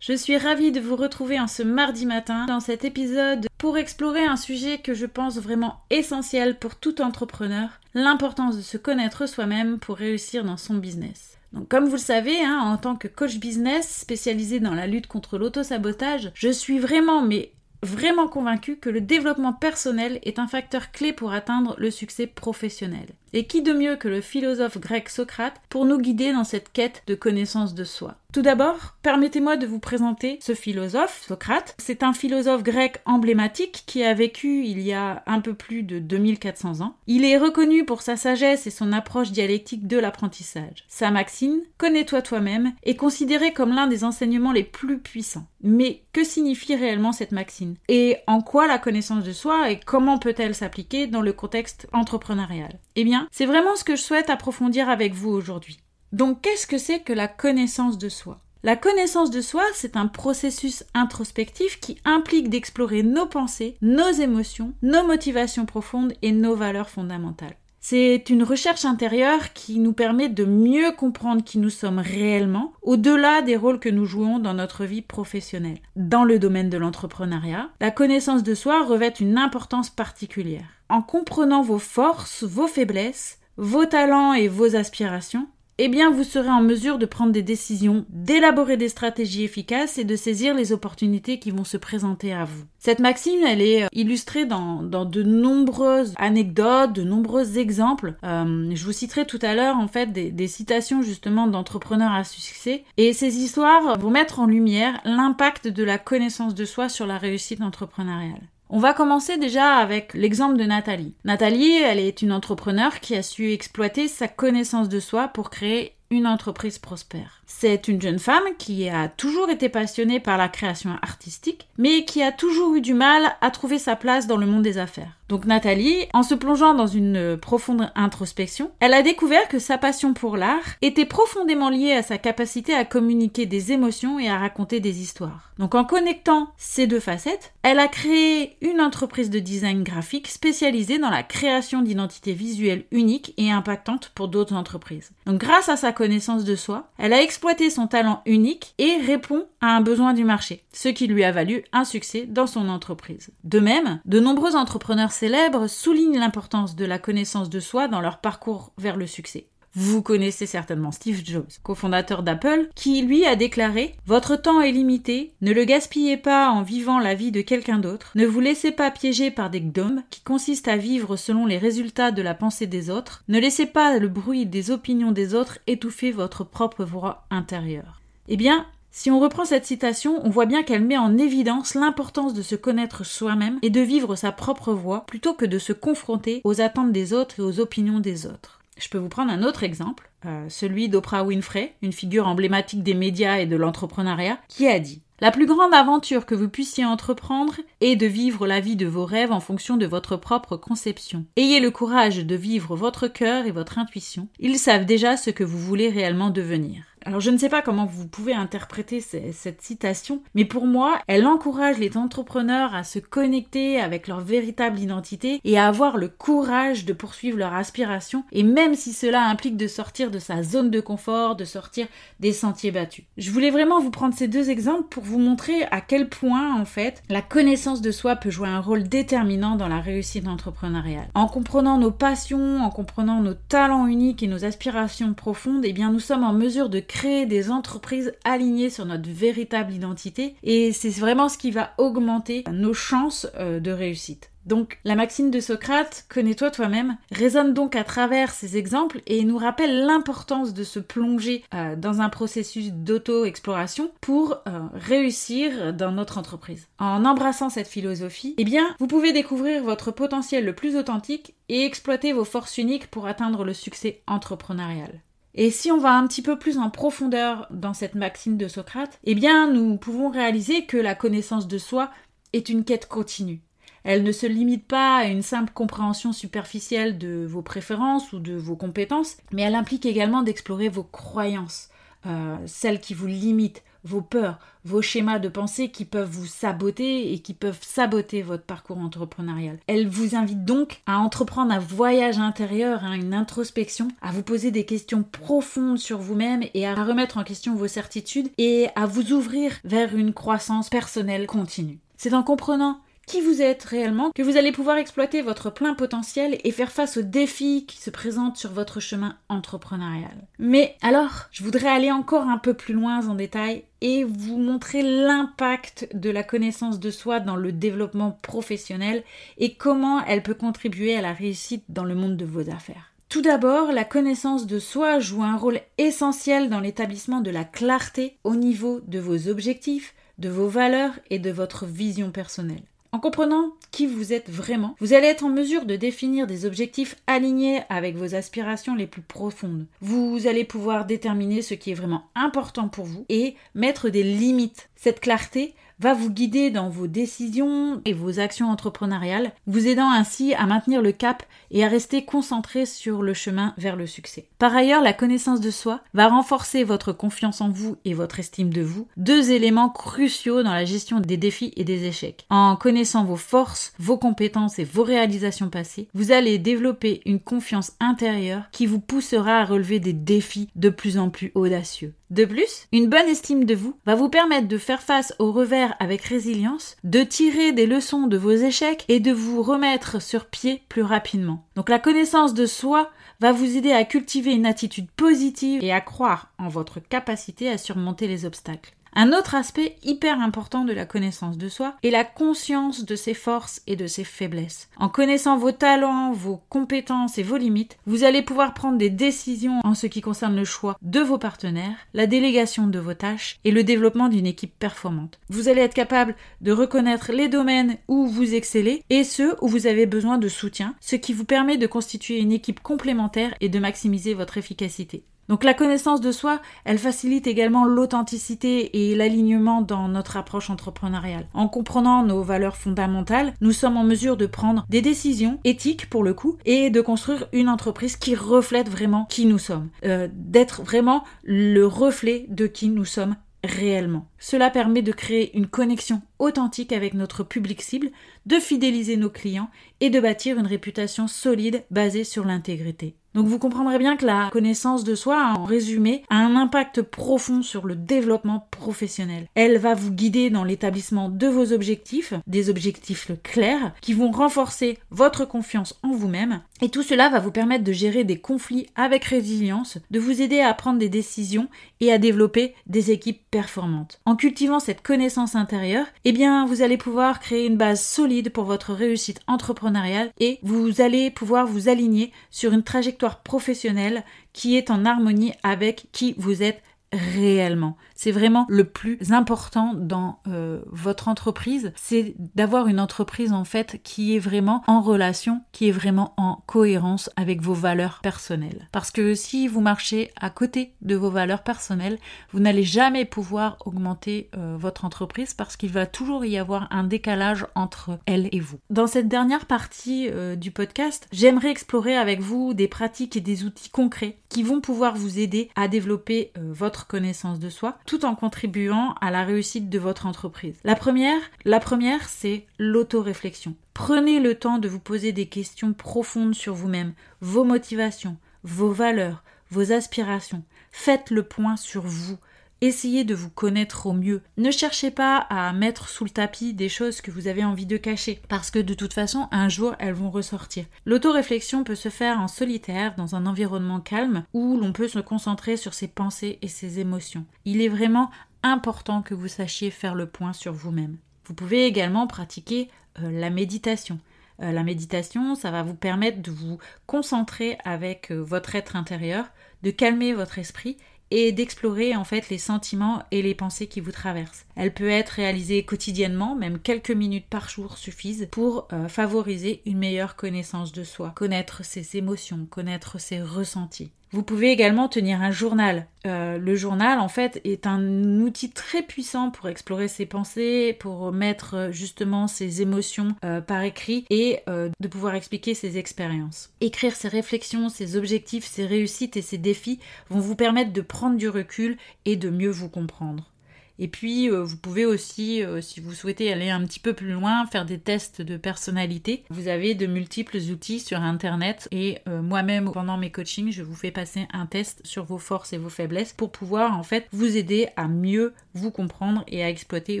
Je 0.00 0.12
suis 0.12 0.36
ravie 0.36 0.72
de 0.72 0.80
vous 0.80 0.96
retrouver 0.96 1.40
en 1.40 1.46
ce 1.46 1.62
mardi 1.62 2.04
matin 2.04 2.46
dans 2.46 2.60
cet 2.60 2.84
épisode 2.84 3.46
pour 3.64 3.78
explorer 3.78 4.22
un 4.22 4.36
sujet 4.36 4.76
que 4.76 4.92
je 4.92 5.06
pense 5.06 5.38
vraiment 5.38 5.80
essentiel 5.88 6.58
pour 6.58 6.76
tout 6.76 7.00
entrepreneur, 7.00 7.80
l'importance 7.94 8.58
de 8.58 8.60
se 8.60 8.76
connaître 8.76 9.24
soi-même 9.24 9.78
pour 9.78 9.96
réussir 9.96 10.44
dans 10.44 10.58
son 10.58 10.74
business. 10.74 11.38
Donc, 11.54 11.68
comme 11.68 11.86
vous 11.86 11.92
le 11.92 11.96
savez, 11.96 12.44
hein, 12.44 12.60
en 12.62 12.76
tant 12.76 12.94
que 12.94 13.08
coach 13.08 13.38
business 13.38 13.88
spécialisé 13.88 14.60
dans 14.60 14.74
la 14.74 14.86
lutte 14.86 15.06
contre 15.06 15.38
l'autosabotage, 15.38 16.30
je 16.34 16.50
suis 16.50 16.78
vraiment, 16.78 17.22
mais 17.22 17.52
vraiment 17.82 18.28
convaincue 18.28 18.76
que 18.76 18.90
le 18.90 19.00
développement 19.00 19.54
personnel 19.54 20.18
est 20.24 20.38
un 20.38 20.46
facteur 20.46 20.92
clé 20.92 21.14
pour 21.14 21.32
atteindre 21.32 21.74
le 21.78 21.90
succès 21.90 22.26
professionnel. 22.26 23.14
Et 23.36 23.46
qui 23.46 23.62
de 23.62 23.72
mieux 23.72 23.96
que 23.96 24.06
le 24.06 24.20
philosophe 24.20 24.78
grec 24.78 25.08
Socrate 25.08 25.60
pour 25.68 25.86
nous 25.86 25.98
guider 25.98 26.32
dans 26.32 26.44
cette 26.44 26.72
quête 26.72 27.02
de 27.08 27.16
connaissance 27.16 27.74
de 27.74 27.82
soi? 27.82 28.14
Tout 28.32 28.42
d'abord, 28.42 28.94
permettez-moi 29.02 29.56
de 29.56 29.66
vous 29.66 29.78
présenter 29.78 30.38
ce 30.40 30.54
philosophe, 30.54 31.22
Socrate. 31.26 31.76
C'est 31.78 32.02
un 32.02 32.12
philosophe 32.12 32.64
grec 32.64 33.00
emblématique 33.06 33.84
qui 33.86 34.02
a 34.02 34.12
vécu 34.12 34.64
il 34.64 34.80
y 34.80 34.92
a 34.92 35.22
un 35.26 35.40
peu 35.40 35.54
plus 35.54 35.84
de 35.84 36.00
2400 36.00 36.80
ans. 36.80 36.96
Il 37.06 37.24
est 37.24 37.38
reconnu 37.38 37.84
pour 37.84 38.02
sa 38.02 38.16
sagesse 38.16 38.66
et 38.66 38.70
son 38.70 38.92
approche 38.92 39.30
dialectique 39.30 39.86
de 39.86 39.98
l'apprentissage. 39.98 40.84
Sa 40.88 41.12
maxime, 41.12 41.60
connais-toi 41.78 42.22
toi-même, 42.22 42.72
est 42.82 42.96
considérée 42.96 43.52
comme 43.52 43.72
l'un 43.72 43.86
des 43.86 44.02
enseignements 44.02 44.52
les 44.52 44.64
plus 44.64 44.98
puissants. 44.98 45.46
Mais 45.62 46.02
que 46.12 46.24
signifie 46.24 46.74
réellement 46.74 47.12
cette 47.12 47.32
maxime? 47.32 47.76
Et 47.88 48.16
en 48.26 48.42
quoi 48.42 48.66
la 48.66 48.78
connaissance 48.78 49.24
de 49.24 49.32
soi 49.32 49.70
et 49.70 49.78
comment 49.78 50.18
peut-elle 50.18 50.56
s'appliquer 50.56 51.06
dans 51.06 51.22
le 51.22 51.32
contexte 51.32 51.86
entrepreneurial? 51.92 52.80
Eh 52.96 53.04
c'est 53.30 53.46
vraiment 53.46 53.76
ce 53.76 53.84
que 53.84 53.96
je 53.96 54.02
souhaite 54.02 54.30
approfondir 54.30 54.88
avec 54.88 55.14
vous 55.14 55.30
aujourd'hui. 55.30 55.78
Donc 56.12 56.42
qu'est-ce 56.42 56.66
que 56.66 56.78
c'est 56.78 57.00
que 57.00 57.12
la 57.12 57.28
connaissance 57.28 57.98
de 57.98 58.08
soi? 58.08 58.40
La 58.62 58.76
connaissance 58.76 59.30
de 59.30 59.42
soi, 59.42 59.62
c'est 59.74 59.96
un 59.96 60.06
processus 60.06 60.84
introspectif 60.94 61.80
qui 61.80 61.98
implique 62.06 62.48
d'explorer 62.48 63.02
nos 63.02 63.26
pensées, 63.26 63.76
nos 63.82 64.10
émotions, 64.10 64.72
nos 64.82 65.06
motivations 65.06 65.66
profondes 65.66 66.14
et 66.22 66.32
nos 66.32 66.54
valeurs 66.56 66.88
fondamentales. 66.88 67.56
C'est 67.86 68.30
une 68.30 68.42
recherche 68.42 68.86
intérieure 68.86 69.52
qui 69.52 69.78
nous 69.78 69.92
permet 69.92 70.30
de 70.30 70.46
mieux 70.46 70.92
comprendre 70.92 71.44
qui 71.44 71.58
nous 71.58 71.68
sommes 71.68 71.98
réellement, 71.98 72.72
au-delà 72.80 73.42
des 73.42 73.56
rôles 73.56 73.78
que 73.78 73.90
nous 73.90 74.06
jouons 74.06 74.38
dans 74.38 74.54
notre 74.54 74.86
vie 74.86 75.02
professionnelle. 75.02 75.80
Dans 75.94 76.24
le 76.24 76.38
domaine 76.38 76.70
de 76.70 76.78
l'entrepreneuriat, 76.78 77.68
la 77.82 77.90
connaissance 77.90 78.42
de 78.42 78.54
soi 78.54 78.86
revêt 78.86 79.10
une 79.20 79.36
importance 79.36 79.90
particulière. 79.90 80.64
En 80.94 81.02
comprenant 81.02 81.62
vos 81.62 81.80
forces, 81.80 82.44
vos 82.44 82.68
faiblesses, 82.68 83.40
vos 83.56 83.84
talents 83.84 84.32
et 84.32 84.46
vos 84.46 84.76
aspirations, 84.76 85.48
eh 85.78 85.88
bien 85.88 86.08
vous 86.08 86.22
serez 86.22 86.50
en 86.50 86.60
mesure 86.60 86.98
de 86.98 87.04
prendre 87.04 87.32
des 87.32 87.42
décisions, 87.42 88.06
d'élaborer 88.10 88.76
des 88.76 88.88
stratégies 88.88 89.42
efficaces 89.42 89.98
et 89.98 90.04
de 90.04 90.14
saisir 90.14 90.54
les 90.54 90.70
opportunités 90.70 91.40
qui 91.40 91.50
vont 91.50 91.64
se 91.64 91.76
présenter 91.76 92.32
à 92.32 92.44
vous. 92.44 92.62
Cette 92.78 93.00
maxime, 93.00 93.40
elle 93.44 93.60
est 93.60 93.82
euh, 93.82 93.88
illustrée 93.90 94.44
dans, 94.44 94.84
de 94.84 95.22
nombreuses 95.24 96.14
anecdotes, 96.16 96.92
de 96.92 97.02
nombreux 97.02 97.58
exemples. 97.58 98.14
Euh, 98.22 98.70
je 98.72 98.84
vous 98.84 98.92
citerai 98.92 99.26
tout 99.26 99.40
à 99.42 99.56
l'heure 99.56 99.78
en 99.78 99.88
fait 99.88 100.12
des, 100.12 100.30
des 100.30 100.46
citations 100.46 101.02
justement 101.02 101.48
d'entrepreneurs 101.48 102.12
à 102.12 102.22
succès 102.22 102.84
et 102.98 103.12
ces 103.12 103.38
histoires 103.38 103.98
vont 103.98 104.10
mettre 104.10 104.38
en 104.38 104.46
lumière 104.46 105.00
l'impact 105.04 105.66
de 105.66 105.82
la 105.82 105.98
connaissance 105.98 106.54
de 106.54 106.64
soi 106.64 106.88
sur 106.88 107.08
la 107.08 107.18
réussite 107.18 107.62
entrepreneuriale. 107.62 108.42
On 108.76 108.80
va 108.80 108.92
commencer 108.92 109.36
déjà 109.36 109.76
avec 109.76 110.14
l'exemple 110.14 110.56
de 110.56 110.64
Nathalie. 110.64 111.14
Nathalie, 111.24 111.76
elle 111.76 112.00
est 112.00 112.22
une 112.22 112.32
entrepreneur 112.32 112.98
qui 112.98 113.14
a 113.14 113.22
su 113.22 113.52
exploiter 113.52 114.08
sa 114.08 114.26
connaissance 114.26 114.88
de 114.88 114.98
soi 114.98 115.28
pour 115.28 115.48
créer 115.48 115.94
une 116.10 116.26
entreprise 116.26 116.78
prospère. 116.78 117.44
C'est 117.46 117.86
une 117.86 118.02
jeune 118.02 118.18
femme 118.18 118.42
qui 118.58 118.88
a 118.88 119.06
toujours 119.06 119.48
été 119.48 119.68
passionnée 119.68 120.18
par 120.18 120.38
la 120.38 120.48
création 120.48 120.90
artistique, 121.02 121.68
mais 121.78 122.04
qui 122.04 122.20
a 122.20 122.32
toujours 122.32 122.74
eu 122.74 122.80
du 122.80 122.94
mal 122.94 123.22
à 123.40 123.52
trouver 123.52 123.78
sa 123.78 123.94
place 123.94 124.26
dans 124.26 124.38
le 124.38 124.46
monde 124.46 124.62
des 124.62 124.78
affaires. 124.78 125.20
Donc 125.28 125.46
Nathalie, 125.46 126.06
en 126.12 126.22
se 126.22 126.34
plongeant 126.34 126.74
dans 126.74 126.86
une 126.86 127.38
profonde 127.38 127.90
introspection, 127.94 128.70
elle 128.80 128.92
a 128.92 129.02
découvert 129.02 129.48
que 129.48 129.58
sa 129.58 129.78
passion 129.78 130.12
pour 130.12 130.36
l'art 130.36 130.62
était 130.82 131.06
profondément 131.06 131.70
liée 131.70 131.92
à 131.92 132.02
sa 132.02 132.18
capacité 132.18 132.74
à 132.74 132.84
communiquer 132.84 133.46
des 133.46 133.72
émotions 133.72 134.18
et 134.18 134.28
à 134.28 134.38
raconter 134.38 134.80
des 134.80 135.00
histoires. 135.00 135.52
Donc 135.58 135.74
en 135.74 135.84
connectant 135.84 136.48
ces 136.58 136.86
deux 136.86 137.00
facettes, 137.00 137.54
elle 137.62 137.78
a 137.78 137.88
créé 137.88 138.56
une 138.60 138.80
entreprise 138.80 139.30
de 139.30 139.38
design 139.38 139.82
graphique 139.82 140.28
spécialisée 140.28 140.98
dans 140.98 141.10
la 141.10 141.22
création 141.22 141.80
d'identités 141.80 142.32
visuelles 142.34 142.84
uniques 142.90 143.32
et 143.38 143.50
impactantes 143.50 144.12
pour 144.14 144.28
d'autres 144.28 144.54
entreprises. 144.54 145.12
Donc 145.26 145.38
grâce 145.38 145.68
à 145.68 145.76
sa 145.76 145.92
connaissance 145.92 146.44
de 146.44 146.56
soi, 146.56 146.90
elle 146.98 147.12
a 147.14 147.22
exploité 147.22 147.70
son 147.70 147.86
talent 147.86 148.20
unique 148.26 148.74
et 148.78 148.96
répond 149.06 149.46
à 149.60 149.68
un 149.68 149.80
besoin 149.80 150.12
du 150.12 150.24
marché, 150.24 150.64
ce 150.72 150.88
qui 150.88 151.06
lui 151.06 151.24
a 151.24 151.32
valu 151.32 151.64
un 151.72 151.84
succès 151.84 152.26
dans 152.26 152.46
son 152.46 152.68
entreprise. 152.68 153.30
De 153.44 153.60
même, 153.60 154.00
de 154.04 154.20
nombreux 154.20 154.56
entrepreneurs 154.56 155.12
célèbres 155.14 155.68
soulignent 155.68 156.18
l'importance 156.18 156.76
de 156.76 156.84
la 156.84 156.98
connaissance 156.98 157.48
de 157.48 157.60
soi 157.60 157.88
dans 157.88 158.00
leur 158.00 158.18
parcours 158.18 158.72
vers 158.76 158.96
le 158.96 159.06
succès. 159.06 159.46
Vous 159.76 160.02
connaissez 160.02 160.46
certainement 160.46 160.92
Steve 160.92 161.22
Jobs, 161.24 161.50
cofondateur 161.64 162.22
d'Apple, 162.22 162.68
qui 162.76 163.02
lui 163.02 163.26
a 163.26 163.34
déclaré 163.34 163.96
Votre 164.06 164.36
temps 164.36 164.60
est 164.60 164.70
limité, 164.70 165.34
ne 165.40 165.52
le 165.52 165.64
gaspillez 165.64 166.16
pas 166.16 166.50
en 166.50 166.62
vivant 166.62 167.00
la 167.00 167.14
vie 167.14 167.32
de 167.32 167.40
quelqu'un 167.40 167.78
d'autre, 167.78 168.12
ne 168.14 168.24
vous 168.24 168.38
laissez 168.38 168.70
pas 168.70 168.92
piéger 168.92 169.32
par 169.32 169.50
des 169.50 169.58
dogmes 169.58 170.04
qui 170.10 170.20
consistent 170.20 170.68
à 170.68 170.76
vivre 170.76 171.16
selon 171.16 171.44
les 171.44 171.58
résultats 171.58 172.12
de 172.12 172.22
la 172.22 172.34
pensée 172.34 172.68
des 172.68 172.88
autres, 172.88 173.24
ne 173.26 173.40
laissez 173.40 173.66
pas 173.66 173.98
le 173.98 174.08
bruit 174.08 174.46
des 174.46 174.70
opinions 174.70 175.10
des 175.10 175.34
autres 175.34 175.58
étouffer 175.66 176.12
votre 176.12 176.44
propre 176.44 176.84
voix 176.84 177.26
intérieure. 177.30 178.00
Eh 178.28 178.36
bien, 178.36 178.66
si 178.96 179.10
on 179.10 179.18
reprend 179.18 179.44
cette 179.44 179.66
citation, 179.66 180.24
on 180.24 180.30
voit 180.30 180.46
bien 180.46 180.62
qu'elle 180.62 180.84
met 180.84 180.96
en 180.96 181.18
évidence 181.18 181.74
l'importance 181.74 182.32
de 182.32 182.42
se 182.42 182.54
connaître 182.54 183.04
soi-même 183.04 183.58
et 183.60 183.68
de 183.68 183.80
vivre 183.80 184.14
sa 184.14 184.30
propre 184.30 184.72
voix 184.72 185.04
plutôt 185.04 185.34
que 185.34 185.44
de 185.44 185.58
se 185.58 185.72
confronter 185.72 186.40
aux 186.44 186.60
attentes 186.60 186.92
des 186.92 187.12
autres 187.12 187.40
et 187.40 187.42
aux 187.42 187.58
opinions 187.58 187.98
des 187.98 188.24
autres. 188.24 188.60
Je 188.78 188.88
peux 188.88 188.98
vous 188.98 189.08
prendre 189.08 189.32
un 189.32 189.42
autre 189.42 189.64
exemple, 189.64 190.08
euh, 190.26 190.46
celui 190.48 190.88
d'Oprah 190.88 191.24
Winfrey, 191.24 191.74
une 191.82 191.92
figure 191.92 192.28
emblématique 192.28 192.84
des 192.84 192.94
médias 192.94 193.38
et 193.38 193.46
de 193.46 193.56
l'entrepreneuriat, 193.56 194.38
qui 194.48 194.68
a 194.68 194.78
dit 194.78 195.02
la 195.20 195.30
plus 195.30 195.46
grande 195.46 195.72
aventure 195.72 196.26
que 196.26 196.34
vous 196.34 196.48
puissiez 196.48 196.84
entreprendre 196.84 197.54
est 197.80 197.94
de 197.94 198.06
vivre 198.06 198.48
la 198.48 198.58
vie 198.58 198.74
de 198.74 198.86
vos 198.86 199.04
rêves 199.04 199.30
en 199.30 199.38
fonction 199.40 199.76
de 199.76 199.86
votre 199.86 200.16
propre 200.16 200.56
conception. 200.56 201.24
Ayez 201.36 201.60
le 201.60 201.70
courage 201.70 202.26
de 202.26 202.34
vivre 202.34 202.74
votre 202.74 203.06
cœur 203.06 203.46
et 203.46 203.52
votre 203.52 203.78
intuition. 203.78 204.28
Ils 204.40 204.58
savent 204.58 204.86
déjà 204.86 205.16
ce 205.16 205.30
que 205.30 205.44
vous 205.44 205.58
voulez 205.58 205.88
réellement 205.88 206.30
devenir. 206.30 206.82
Alors 207.06 207.20
je 207.20 207.30
ne 207.30 207.36
sais 207.36 207.50
pas 207.50 207.60
comment 207.60 207.84
vous 207.84 208.08
pouvez 208.08 208.32
interpréter 208.32 209.00
cette 209.00 209.60
citation, 209.60 210.22
mais 210.34 210.46
pour 210.46 210.66
moi, 210.66 210.98
elle 211.06 211.26
encourage 211.26 211.78
les 211.78 211.98
entrepreneurs 211.98 212.74
à 212.74 212.82
se 212.82 212.98
connecter 212.98 213.78
avec 213.78 214.08
leur 214.08 214.20
véritable 214.20 214.78
identité 214.78 215.38
et 215.44 215.58
à 215.58 215.68
avoir 215.68 215.98
le 215.98 216.08
courage 216.08 216.86
de 216.86 216.94
poursuivre 216.94 217.36
leur 217.36 217.52
aspiration, 217.52 218.24
et 218.32 218.42
même 218.42 218.74
si 218.74 218.94
cela 218.94 219.26
implique 219.26 219.58
de 219.58 219.66
sortir 219.66 220.10
de 220.10 220.18
sa 220.18 220.42
zone 220.42 220.70
de 220.70 220.80
confort, 220.80 221.36
de 221.36 221.44
sortir 221.44 221.86
des 222.20 222.32
sentiers 222.32 222.70
battus. 222.70 223.04
Je 223.18 223.30
voulais 223.30 223.50
vraiment 223.50 223.80
vous 223.80 223.90
prendre 223.90 224.14
ces 224.14 224.28
deux 224.28 224.48
exemples 224.48 224.88
pour 224.88 225.02
vous 225.02 225.18
montrer 225.18 225.64
à 225.70 225.82
quel 225.82 226.08
point, 226.08 226.58
en 226.58 226.64
fait, 226.64 227.02
la 227.10 227.20
connaissance 227.22 227.82
de 227.82 227.90
soi 227.90 228.16
peut 228.16 228.30
jouer 228.30 228.48
un 228.48 228.60
rôle 228.60 228.84
déterminant 228.84 229.56
dans 229.56 229.68
la 229.68 229.80
réussite 229.80 230.26
entrepreneuriale. 230.26 231.08
En 231.14 231.26
comprenant 231.26 231.76
nos 231.76 231.90
passions, 231.90 232.62
en 232.62 232.70
comprenant 232.70 233.20
nos 233.20 233.34
talents 233.34 233.86
uniques 233.86 234.22
et 234.22 234.26
nos 234.26 234.46
aspirations 234.46 235.12
profondes, 235.12 235.64
eh 235.66 235.74
bien 235.74 235.92
nous 235.92 236.00
sommes 236.00 236.24
en 236.24 236.32
mesure 236.32 236.70
de 236.70 236.80
des 237.02 237.50
entreprises 237.50 238.12
alignées 238.24 238.70
sur 238.70 238.86
notre 238.86 239.10
véritable 239.10 239.72
identité 239.72 240.36
et 240.42 240.72
c'est 240.72 240.88
vraiment 240.88 241.28
ce 241.28 241.36
qui 241.36 241.50
va 241.50 241.72
augmenter 241.76 242.44
nos 242.50 242.72
chances 242.72 243.26
euh, 243.36 243.60
de 243.60 243.70
réussite. 243.70 244.30
Donc 244.46 244.78
la 244.84 244.94
maxime 244.94 245.30
de 245.30 245.40
Socrate, 245.40 246.06
connais-toi 246.08 246.50
toi-même, 246.50 246.96
résonne 247.10 247.54
donc 247.54 247.76
à 247.76 247.84
travers 247.84 248.30
ces 248.30 248.56
exemples 248.56 249.00
et 249.06 249.24
nous 249.24 249.38
rappelle 249.38 249.86
l'importance 249.86 250.54
de 250.54 250.64
se 250.64 250.78
plonger 250.78 251.42
euh, 251.54 251.76
dans 251.76 252.00
un 252.00 252.10
processus 252.10 252.72
d'auto-exploration 252.72 253.90
pour 254.00 254.38
euh, 254.46 254.60
réussir 254.74 255.72
dans 255.74 255.92
notre 255.92 256.18
entreprise. 256.18 256.68
En 256.78 257.04
embrassant 257.04 257.50
cette 257.50 257.68
philosophie, 257.68 258.34
eh 258.38 258.44
bien, 258.44 258.74
vous 258.78 258.86
pouvez 258.86 259.12
découvrir 259.12 259.62
votre 259.64 259.90
potentiel 259.90 260.44
le 260.44 260.54
plus 260.54 260.76
authentique 260.76 261.34
et 261.48 261.64
exploiter 261.64 262.12
vos 262.12 262.24
forces 262.24 262.58
uniques 262.58 262.90
pour 262.90 263.06
atteindre 263.06 263.44
le 263.44 263.54
succès 263.54 264.02
entrepreneurial. 264.06 265.00
Et 265.34 265.50
si 265.50 265.72
on 265.72 265.78
va 265.78 265.96
un 265.96 266.06
petit 266.06 266.22
peu 266.22 266.38
plus 266.38 266.58
en 266.58 266.70
profondeur 266.70 267.46
dans 267.50 267.74
cette 267.74 267.96
maxime 267.96 268.36
de 268.36 268.46
Socrate, 268.46 268.98
eh 269.04 269.14
bien, 269.14 269.50
nous 269.50 269.76
pouvons 269.76 270.08
réaliser 270.08 270.64
que 270.64 270.76
la 270.76 270.94
connaissance 270.94 271.48
de 271.48 271.58
soi 271.58 271.90
est 272.32 272.48
une 272.48 272.64
quête 272.64 272.86
continue. 272.86 273.40
Elle 273.82 274.02
ne 274.02 274.12
se 274.12 274.26
limite 274.26 274.66
pas 274.66 274.96
à 274.96 275.04
une 275.04 275.22
simple 275.22 275.52
compréhension 275.52 276.12
superficielle 276.12 276.96
de 276.98 277.26
vos 277.28 277.42
préférences 277.42 278.12
ou 278.12 278.18
de 278.18 278.34
vos 278.34 278.56
compétences, 278.56 279.18
mais 279.30 279.42
elle 279.42 279.54
implique 279.54 279.84
également 279.84 280.22
d'explorer 280.22 280.70
vos 280.70 280.84
croyances, 280.84 281.68
euh, 282.06 282.36
celles 282.46 282.80
qui 282.80 282.94
vous 282.94 283.06
limitent, 283.06 283.62
vos 283.84 284.00
peurs, 284.00 284.38
vos 284.64 284.82
schémas 284.82 285.18
de 285.18 285.28
pensée 285.28 285.68
qui 285.70 285.84
peuvent 285.84 286.10
vous 286.10 286.26
saboter 286.26 287.12
et 287.12 287.18
qui 287.18 287.34
peuvent 287.34 287.58
saboter 287.62 288.22
votre 288.22 288.44
parcours 288.44 288.78
entrepreneurial. 288.78 289.58
Elle 289.66 289.88
vous 289.88 290.16
invite 290.16 290.44
donc 290.44 290.80
à 290.86 290.98
entreprendre 290.98 291.52
un 291.52 291.58
voyage 291.58 292.18
intérieur, 292.18 292.82
hein, 292.82 292.94
une 292.94 293.14
introspection, 293.14 293.88
à 294.00 294.10
vous 294.10 294.22
poser 294.22 294.50
des 294.50 294.64
questions 294.64 295.02
profondes 295.02 295.78
sur 295.78 295.98
vous-même 295.98 296.42
et 296.54 296.66
à 296.66 296.74
remettre 296.74 297.18
en 297.18 297.24
question 297.24 297.54
vos 297.54 297.68
certitudes 297.68 298.30
et 298.38 298.68
à 298.74 298.86
vous 298.86 299.12
ouvrir 299.12 299.52
vers 299.64 299.94
une 299.94 300.14
croissance 300.14 300.68
personnelle 300.68 301.26
continue. 301.26 301.78
C'est 301.96 302.14
en 302.14 302.22
comprenant 302.22 302.78
qui 303.06 303.20
vous 303.20 303.42
êtes 303.42 303.64
réellement, 303.64 304.10
que 304.14 304.22
vous 304.22 304.36
allez 304.36 304.52
pouvoir 304.52 304.76
exploiter 304.76 305.22
votre 305.22 305.50
plein 305.50 305.74
potentiel 305.74 306.38
et 306.44 306.50
faire 306.50 306.72
face 306.72 306.96
aux 306.96 307.02
défis 307.02 307.66
qui 307.66 307.78
se 307.78 307.90
présentent 307.90 308.36
sur 308.36 308.52
votre 308.52 308.80
chemin 308.80 309.16
entrepreneurial. 309.28 310.26
Mais 310.38 310.76
alors, 310.82 311.26
je 311.30 311.42
voudrais 311.42 311.68
aller 311.68 311.92
encore 311.92 312.28
un 312.28 312.38
peu 312.38 312.54
plus 312.54 312.74
loin 312.74 313.06
en 313.06 313.14
détail 313.14 313.64
et 313.80 314.04
vous 314.04 314.38
montrer 314.38 314.82
l'impact 314.82 315.88
de 315.94 316.10
la 316.10 316.22
connaissance 316.22 316.80
de 316.80 316.90
soi 316.90 317.20
dans 317.20 317.36
le 317.36 317.52
développement 317.52 318.18
professionnel 318.22 319.04
et 319.38 319.54
comment 319.54 320.04
elle 320.04 320.22
peut 320.22 320.34
contribuer 320.34 320.96
à 320.96 321.02
la 321.02 321.12
réussite 321.12 321.64
dans 321.68 321.84
le 321.84 321.94
monde 321.94 322.16
de 322.16 322.24
vos 322.24 322.50
affaires. 322.50 322.94
Tout 323.08 323.22
d'abord, 323.22 323.70
la 323.70 323.84
connaissance 323.84 324.46
de 324.46 324.58
soi 324.58 324.98
joue 324.98 325.22
un 325.22 325.36
rôle 325.36 325.60
essentiel 325.78 326.50
dans 326.50 326.60
l'établissement 326.60 327.20
de 327.20 327.30
la 327.30 327.44
clarté 327.44 328.16
au 328.24 328.34
niveau 328.34 328.80
de 328.88 328.98
vos 328.98 329.28
objectifs, 329.28 329.94
de 330.18 330.28
vos 330.28 330.48
valeurs 330.48 330.98
et 331.10 331.18
de 331.18 331.30
votre 331.30 331.64
vision 331.64 332.10
personnelle. 332.10 332.64
En 332.94 333.00
comprenant 333.00 333.54
qui 333.72 333.88
vous 333.88 334.12
êtes 334.12 334.30
vraiment, 334.30 334.76
vous 334.78 334.92
allez 334.92 335.08
être 335.08 335.24
en 335.24 335.28
mesure 335.28 335.66
de 335.66 335.74
définir 335.74 336.28
des 336.28 336.46
objectifs 336.46 336.94
alignés 337.08 337.62
avec 337.68 337.96
vos 337.96 338.14
aspirations 338.14 338.76
les 338.76 338.86
plus 338.86 339.02
profondes. 339.02 339.66
Vous 339.80 340.28
allez 340.28 340.44
pouvoir 340.44 340.84
déterminer 340.84 341.42
ce 341.42 341.54
qui 341.54 341.72
est 341.72 341.74
vraiment 341.74 342.04
important 342.14 342.68
pour 342.68 342.84
vous 342.84 343.04
et 343.08 343.34
mettre 343.56 343.88
des 343.88 344.04
limites. 344.04 344.68
Cette 344.76 345.00
clarté 345.00 345.56
va 345.78 345.94
vous 345.94 346.10
guider 346.10 346.50
dans 346.50 346.68
vos 346.68 346.86
décisions 346.86 347.80
et 347.84 347.92
vos 347.92 348.20
actions 348.20 348.50
entrepreneuriales, 348.50 349.32
vous 349.46 349.66
aidant 349.66 349.90
ainsi 349.90 350.34
à 350.34 350.46
maintenir 350.46 350.82
le 350.82 350.92
cap 350.92 351.22
et 351.50 351.64
à 351.64 351.68
rester 351.68 352.04
concentré 352.04 352.66
sur 352.66 353.02
le 353.02 353.14
chemin 353.14 353.54
vers 353.58 353.76
le 353.76 353.86
succès. 353.86 354.28
Par 354.38 354.54
ailleurs, 354.54 354.82
la 354.82 354.92
connaissance 354.92 355.40
de 355.40 355.50
soi 355.50 355.80
va 355.94 356.08
renforcer 356.08 356.64
votre 356.64 356.92
confiance 356.92 357.40
en 357.40 357.48
vous 357.48 357.76
et 357.84 357.94
votre 357.94 358.20
estime 358.20 358.52
de 358.52 358.62
vous, 358.62 358.86
deux 358.96 359.30
éléments 359.30 359.70
cruciaux 359.70 360.42
dans 360.42 360.52
la 360.52 360.64
gestion 360.64 361.00
des 361.00 361.16
défis 361.16 361.52
et 361.56 361.64
des 361.64 361.84
échecs. 361.84 362.26
En 362.30 362.56
connaissant 362.56 363.04
vos 363.04 363.16
forces, 363.16 363.72
vos 363.78 363.98
compétences 363.98 364.58
et 364.58 364.64
vos 364.64 364.84
réalisations 364.84 365.50
passées, 365.50 365.88
vous 365.94 366.12
allez 366.12 366.38
développer 366.38 367.02
une 367.06 367.20
confiance 367.20 367.72
intérieure 367.80 368.44
qui 368.52 368.66
vous 368.66 368.80
poussera 368.80 369.38
à 369.38 369.44
relever 369.44 369.80
des 369.80 369.92
défis 369.92 370.48
de 370.56 370.68
plus 370.68 370.98
en 370.98 371.10
plus 371.10 371.32
audacieux. 371.34 371.94
De 372.14 372.26
plus, 372.26 372.68
une 372.70 372.88
bonne 372.88 373.08
estime 373.08 373.44
de 373.44 373.56
vous 373.56 373.74
va 373.86 373.96
vous 373.96 374.08
permettre 374.08 374.46
de 374.46 374.56
faire 374.56 374.82
face 374.82 375.12
aux 375.18 375.32
revers 375.32 375.74
avec 375.80 376.00
résilience, 376.02 376.76
de 376.84 377.02
tirer 377.02 377.50
des 377.50 377.66
leçons 377.66 378.06
de 378.06 378.16
vos 378.16 378.30
échecs 378.30 378.84
et 378.86 379.00
de 379.00 379.10
vous 379.10 379.42
remettre 379.42 380.00
sur 380.00 380.26
pied 380.26 380.62
plus 380.68 380.82
rapidement. 380.82 381.44
Donc 381.56 381.68
la 381.68 381.80
connaissance 381.80 382.32
de 382.32 382.46
soi 382.46 382.92
va 383.18 383.32
vous 383.32 383.56
aider 383.56 383.72
à 383.72 383.82
cultiver 383.82 384.30
une 384.32 384.46
attitude 384.46 384.88
positive 384.92 385.64
et 385.64 385.72
à 385.72 385.80
croire 385.80 386.30
en 386.38 386.46
votre 386.46 386.78
capacité 386.78 387.48
à 387.48 387.58
surmonter 387.58 388.06
les 388.06 388.26
obstacles. 388.26 388.74
Un 388.96 389.12
autre 389.12 389.34
aspect 389.34 389.76
hyper 389.82 390.20
important 390.20 390.64
de 390.64 390.72
la 390.72 390.86
connaissance 390.86 391.36
de 391.36 391.48
soi 391.48 391.74
est 391.82 391.90
la 391.90 392.04
conscience 392.04 392.84
de 392.84 392.94
ses 392.94 393.14
forces 393.14 393.60
et 393.66 393.74
de 393.74 393.88
ses 393.88 394.04
faiblesses. 394.04 394.68
En 394.76 394.88
connaissant 394.88 395.36
vos 395.36 395.50
talents, 395.50 396.12
vos 396.12 396.40
compétences 396.48 397.18
et 397.18 397.24
vos 397.24 397.36
limites, 397.36 397.76
vous 397.86 398.04
allez 398.04 398.22
pouvoir 398.22 398.54
prendre 398.54 398.78
des 398.78 398.90
décisions 398.90 399.58
en 399.64 399.74
ce 399.74 399.88
qui 399.88 400.00
concerne 400.00 400.36
le 400.36 400.44
choix 400.44 400.76
de 400.80 401.00
vos 401.00 401.18
partenaires, 401.18 401.76
la 401.92 402.06
délégation 402.06 402.68
de 402.68 402.78
vos 402.78 402.94
tâches 402.94 403.40
et 403.44 403.50
le 403.50 403.64
développement 403.64 404.08
d'une 404.08 404.26
équipe 404.26 404.56
performante. 404.60 405.18
Vous 405.28 405.48
allez 405.48 405.62
être 405.62 405.74
capable 405.74 406.14
de 406.40 406.52
reconnaître 406.52 407.10
les 407.10 407.28
domaines 407.28 407.76
où 407.88 408.06
vous 408.06 408.34
excellez 408.34 408.84
et 408.90 409.02
ceux 409.02 409.34
où 409.42 409.48
vous 409.48 409.66
avez 409.66 409.86
besoin 409.86 410.18
de 410.18 410.28
soutien, 410.28 410.76
ce 410.80 410.94
qui 410.94 411.12
vous 411.12 411.24
permet 411.24 411.56
de 411.56 411.66
constituer 411.66 412.20
une 412.20 412.32
équipe 412.32 412.60
complémentaire 412.60 413.34
et 413.40 413.48
de 413.48 413.58
maximiser 413.58 414.14
votre 414.14 414.38
efficacité. 414.38 415.04
Donc 415.28 415.44
la 415.44 415.54
connaissance 415.54 416.00
de 416.00 416.12
soi, 416.12 416.40
elle 416.64 416.78
facilite 416.78 417.26
également 417.26 417.64
l'authenticité 417.64 418.90
et 418.90 418.94
l'alignement 418.94 419.62
dans 419.62 419.88
notre 419.88 420.16
approche 420.16 420.50
entrepreneuriale. 420.50 421.26
En 421.34 421.48
comprenant 421.48 422.02
nos 422.02 422.22
valeurs 422.22 422.56
fondamentales, 422.56 423.34
nous 423.40 423.52
sommes 423.52 423.76
en 423.76 423.84
mesure 423.84 424.16
de 424.16 424.26
prendre 424.26 424.66
des 424.68 424.82
décisions 424.82 425.40
éthiques 425.44 425.88
pour 425.88 426.04
le 426.04 426.14
coup 426.14 426.36
et 426.44 426.70
de 426.70 426.80
construire 426.80 427.26
une 427.32 427.48
entreprise 427.48 427.96
qui 427.96 428.14
reflète 428.14 428.68
vraiment 428.68 429.06
qui 429.06 429.26
nous 429.26 429.38
sommes, 429.38 429.68
euh, 429.84 430.08
d'être 430.12 430.62
vraiment 430.62 431.04
le 431.22 431.66
reflet 431.66 432.26
de 432.28 432.46
qui 432.46 432.68
nous 432.68 432.84
sommes 432.84 433.16
réellement. 433.44 434.08
Cela 434.18 434.50
permet 434.50 434.82
de 434.82 434.92
créer 434.92 435.36
une 435.36 435.46
connexion 435.46 436.02
authentique 436.18 436.72
avec 436.72 436.94
notre 436.94 437.22
public 437.22 437.62
cible, 437.62 437.90
de 438.26 438.36
fidéliser 438.36 438.96
nos 438.96 439.10
clients 439.10 439.50
et 439.80 439.90
de 439.90 440.00
bâtir 440.00 440.38
une 440.38 440.46
réputation 440.46 441.06
solide 441.06 441.64
basée 441.70 442.04
sur 442.04 442.24
l'intégrité. 442.24 442.96
Donc 443.14 443.26
vous 443.26 443.38
comprendrez 443.38 443.78
bien 443.78 443.96
que 443.96 444.04
la 444.04 444.28
connaissance 444.32 444.82
de 444.82 444.96
soi, 444.96 445.34
en 445.36 445.44
résumé, 445.44 446.02
a 446.10 446.16
un 446.16 446.34
impact 446.34 446.82
profond 446.82 447.42
sur 447.42 447.64
le 447.64 447.76
développement 447.76 448.48
professionnel. 448.50 449.28
Elle 449.36 449.58
va 449.58 449.74
vous 449.74 449.92
guider 449.92 450.30
dans 450.30 450.42
l'établissement 450.42 451.08
de 451.08 451.28
vos 451.28 451.52
objectifs, 451.52 452.14
des 452.26 452.50
objectifs 452.50 453.12
clairs, 453.22 453.72
qui 453.80 453.94
vont 453.94 454.10
renforcer 454.10 454.78
votre 454.90 455.24
confiance 455.24 455.78
en 455.84 455.92
vous-même. 455.92 456.40
Et 456.60 456.70
tout 456.70 456.82
cela 456.82 457.08
va 457.08 457.20
vous 457.20 457.30
permettre 457.30 457.62
de 457.62 457.72
gérer 457.72 458.02
des 458.02 458.18
conflits 458.18 458.66
avec 458.74 459.04
résilience, 459.04 459.78
de 459.90 460.00
vous 460.00 460.20
aider 460.20 460.40
à 460.40 460.54
prendre 460.54 460.78
des 460.78 460.88
décisions 460.88 461.48
et 461.80 461.92
à 461.92 461.98
développer 461.98 462.54
des 462.66 462.90
équipes 462.90 463.22
performantes. 463.30 464.00
En 464.06 464.16
cultivant 464.16 464.60
cette 464.60 464.82
connaissance 464.82 465.36
intérieure, 465.36 465.86
eh 466.04 466.12
bien, 466.12 466.46
vous 466.46 466.62
allez 466.62 466.78
pouvoir 466.78 467.20
créer 467.20 467.46
une 467.46 467.56
base 467.56 467.82
solide 467.82 468.30
pour 468.30 468.44
votre 468.44 468.72
réussite 468.72 469.20
entrepreneuriale 469.28 470.10
et 470.18 470.38
vous 470.42 470.80
allez 470.80 471.10
pouvoir 471.10 471.46
vous 471.46 471.68
aligner 471.68 472.12
sur 472.30 472.52
une 472.52 472.62
trajectoire 472.62 473.03
professionnelle 473.08 474.04
qui 474.32 474.56
est 474.56 474.70
en 474.70 474.84
harmonie 474.84 475.32
avec 475.42 475.86
qui 475.92 476.14
vous 476.18 476.42
êtes 476.42 476.62
réellement. 476.94 477.76
C'est 477.94 478.12
vraiment 478.12 478.46
le 478.48 478.64
plus 478.64 479.12
important 479.12 479.72
dans 479.74 480.20
euh, 480.26 480.60
votre 480.66 481.08
entreprise, 481.08 481.72
c'est 481.76 482.14
d'avoir 482.34 482.66
une 482.66 482.80
entreprise 482.80 483.32
en 483.32 483.44
fait 483.44 483.80
qui 483.82 484.16
est 484.16 484.18
vraiment 484.18 484.62
en 484.66 484.80
relation, 484.80 485.42
qui 485.52 485.68
est 485.68 485.72
vraiment 485.72 486.14
en 486.16 486.42
cohérence 486.46 487.10
avec 487.16 487.40
vos 487.40 487.54
valeurs 487.54 488.00
personnelles. 488.02 488.68
Parce 488.72 488.90
que 488.90 489.14
si 489.14 489.48
vous 489.48 489.60
marchez 489.60 490.10
à 490.20 490.30
côté 490.30 490.74
de 490.82 490.96
vos 490.96 491.10
valeurs 491.10 491.42
personnelles, 491.42 491.98
vous 492.32 492.40
n'allez 492.40 492.62
jamais 492.62 493.04
pouvoir 493.04 493.58
augmenter 493.64 494.30
euh, 494.36 494.56
votre 494.58 494.84
entreprise 494.84 495.34
parce 495.34 495.56
qu'il 495.56 495.70
va 495.70 495.86
toujours 495.86 496.24
y 496.24 496.38
avoir 496.38 496.68
un 496.70 496.84
décalage 496.84 497.46
entre 497.54 497.98
elle 498.06 498.28
et 498.32 498.40
vous. 498.40 498.58
Dans 498.70 498.86
cette 498.86 499.08
dernière 499.08 499.46
partie 499.46 500.08
euh, 500.10 500.36
du 500.36 500.50
podcast, 500.50 501.06
j'aimerais 501.12 501.50
explorer 501.50 501.96
avec 501.96 502.20
vous 502.20 502.54
des 502.54 502.68
pratiques 502.68 503.16
et 503.16 503.20
des 503.20 503.44
outils 503.44 503.70
concrets 503.70 504.18
qui 504.28 504.42
vont 504.42 504.60
pouvoir 504.60 504.96
vous 504.96 505.18
aider 505.18 505.50
à 505.54 505.68
développer 505.68 506.32
votre 506.36 506.83
connaissance 506.86 507.38
de 507.38 507.50
soi 507.50 507.78
tout 507.86 508.04
en 508.04 508.14
contribuant 508.14 508.94
à 509.00 509.10
la 509.10 509.24
réussite 509.24 509.68
de 509.68 509.78
votre 509.78 510.06
entreprise. 510.06 510.56
La 510.64 510.74
première, 510.74 511.20
la 511.44 511.60
première 511.60 512.08
c'est 512.08 512.46
l'autoréflexion. 512.58 513.54
Prenez 513.74 514.20
le 514.20 514.34
temps 514.34 514.58
de 514.58 514.68
vous 514.68 514.80
poser 514.80 515.12
des 515.12 515.26
questions 515.26 515.72
profondes 515.72 516.34
sur 516.34 516.54
vous-même, 516.54 516.94
vos 517.20 517.44
motivations, 517.44 518.16
vos 518.42 518.70
valeurs, 518.70 519.22
vos 519.50 519.72
aspirations. 519.72 520.42
Faites 520.70 521.10
le 521.10 521.22
point 521.22 521.56
sur 521.56 521.82
vous. 521.82 522.18
Essayez 522.64 523.04
de 523.04 523.14
vous 523.14 523.28
connaître 523.28 523.84
au 523.84 523.92
mieux. 523.92 524.22
Ne 524.38 524.50
cherchez 524.50 524.90
pas 524.90 525.18
à 525.18 525.52
mettre 525.52 525.90
sous 525.90 526.04
le 526.04 526.08
tapis 526.08 526.54
des 526.54 526.70
choses 526.70 527.02
que 527.02 527.10
vous 527.10 527.28
avez 527.28 527.44
envie 527.44 527.66
de 527.66 527.76
cacher, 527.76 528.22
parce 528.30 528.50
que 528.50 528.58
de 528.58 528.72
toute 528.72 528.94
façon, 528.94 529.28
un 529.32 529.50
jour, 529.50 529.74
elles 529.78 529.92
vont 529.92 530.10
ressortir. 530.10 530.64
L'autoréflexion 530.86 531.62
peut 531.62 531.74
se 531.74 531.90
faire 531.90 532.18
en 532.18 532.26
solitaire, 532.26 532.94
dans 532.96 533.16
un 533.16 533.26
environnement 533.26 533.80
calme, 533.80 534.24
où 534.32 534.56
l'on 534.56 534.72
peut 534.72 534.88
se 534.88 534.98
concentrer 534.98 535.58
sur 535.58 535.74
ses 535.74 535.88
pensées 535.88 536.38
et 536.40 536.48
ses 536.48 536.80
émotions. 536.80 537.26
Il 537.44 537.60
est 537.60 537.68
vraiment 537.68 538.10
important 538.42 539.02
que 539.02 539.12
vous 539.12 539.28
sachiez 539.28 539.70
faire 539.70 539.94
le 539.94 540.06
point 540.06 540.32
sur 540.32 540.54
vous-même. 540.54 540.96
Vous 541.26 541.34
pouvez 541.34 541.66
également 541.66 542.06
pratiquer 542.06 542.70
euh, 542.98 543.10
la 543.10 543.28
méditation. 543.28 543.98
Euh, 544.40 544.52
la 544.52 544.62
méditation, 544.62 545.34
ça 545.34 545.50
va 545.50 545.62
vous 545.62 545.74
permettre 545.74 546.22
de 546.22 546.30
vous 546.30 546.56
concentrer 546.86 547.58
avec 547.66 548.10
euh, 548.10 548.22
votre 548.22 548.54
être 548.54 548.74
intérieur, 548.74 549.26
de 549.62 549.70
calmer 549.70 550.14
votre 550.14 550.38
esprit 550.38 550.78
et 551.16 551.30
d'explorer 551.30 551.94
en 551.94 552.02
fait 552.02 552.28
les 552.28 552.38
sentiments 552.38 553.04
et 553.12 553.22
les 553.22 553.36
pensées 553.36 553.68
qui 553.68 553.78
vous 553.78 553.92
traversent. 553.92 554.46
Elle 554.56 554.74
peut 554.74 554.90
être 554.90 555.10
réalisée 555.10 555.62
quotidiennement, 555.62 556.34
même 556.34 556.58
quelques 556.58 556.90
minutes 556.90 557.28
par 557.30 557.48
jour 557.48 557.78
suffisent 557.78 558.26
pour 558.32 558.66
euh, 558.72 558.88
favoriser 558.88 559.62
une 559.64 559.78
meilleure 559.78 560.16
connaissance 560.16 560.72
de 560.72 560.82
soi, 560.82 561.12
connaître 561.14 561.64
ses 561.64 561.96
émotions, 561.96 562.46
connaître 562.50 563.00
ses 563.00 563.22
ressentis. 563.22 563.92
Vous 564.14 564.22
pouvez 564.22 564.52
également 564.52 564.88
tenir 564.88 565.20
un 565.22 565.32
journal. 565.32 565.88
Euh, 566.06 566.38
le 566.38 566.54
journal, 566.54 567.00
en 567.00 567.08
fait, 567.08 567.40
est 567.42 567.66
un 567.66 568.20
outil 568.20 568.48
très 568.48 568.82
puissant 568.82 569.32
pour 569.32 569.48
explorer 569.48 569.88
ses 569.88 570.06
pensées, 570.06 570.76
pour 570.78 571.10
mettre 571.10 571.54
euh, 571.56 571.72
justement 571.72 572.28
ses 572.28 572.62
émotions 572.62 573.08
euh, 573.24 573.40
par 573.40 573.64
écrit 573.64 574.04
et 574.10 574.38
de 574.46 574.88
pouvoir 574.88 575.16
expliquer 575.16 575.54
ses 575.54 575.78
expériences. 575.78 576.52
Écrire 576.60 576.94
ses 576.94 577.08
réflexions, 577.08 577.68
ses 577.68 577.96
objectifs, 577.96 578.44
ses 578.44 578.66
réussites 578.66 579.16
et 579.16 579.22
ses 579.22 579.38
défis 579.38 579.80
vont 580.10 580.20
vous 580.20 580.36
permettre 580.36 580.72
de 580.72 580.80
prendre 580.80 581.16
du 581.16 581.28
recul 581.28 581.76
et 582.04 582.14
de 582.14 582.30
mieux 582.30 582.50
vous 582.50 582.68
comprendre. 582.68 583.33
Et 583.78 583.88
puis, 583.88 584.30
euh, 584.30 584.42
vous 584.42 584.56
pouvez 584.56 584.86
aussi, 584.86 585.42
euh, 585.42 585.60
si 585.60 585.80
vous 585.80 585.92
souhaitez 585.92 586.32
aller 586.32 586.50
un 586.50 586.64
petit 586.64 586.78
peu 586.78 586.92
plus 586.92 587.12
loin, 587.12 587.46
faire 587.46 587.66
des 587.66 587.78
tests 587.78 588.22
de 588.22 588.36
personnalité. 588.36 589.24
Vous 589.30 589.48
avez 589.48 589.74
de 589.74 589.86
multiples 589.86 590.36
outils 590.36 590.80
sur 590.80 591.00
Internet 591.00 591.68
et 591.72 591.98
euh, 592.08 592.22
moi-même, 592.22 592.70
pendant 592.70 592.96
mes 592.96 593.10
coachings, 593.10 593.50
je 593.50 593.62
vous 593.62 593.74
fais 593.74 593.90
passer 593.90 594.26
un 594.32 594.46
test 594.46 594.80
sur 594.84 595.04
vos 595.04 595.18
forces 595.18 595.52
et 595.52 595.58
vos 595.58 595.68
faiblesses 595.68 596.12
pour 596.12 596.30
pouvoir 596.30 596.78
en 596.78 596.82
fait 596.82 597.08
vous 597.12 597.36
aider 597.36 597.68
à 597.76 597.88
mieux 597.88 598.32
vous 598.54 598.70
comprendre 598.70 599.24
et 599.26 599.42
à 599.42 599.48
exploiter 599.48 600.00